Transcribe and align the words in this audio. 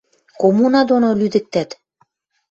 Коммуна 0.39 0.81
доно 0.89 1.09
лӱдӹктӓт. 1.19 1.69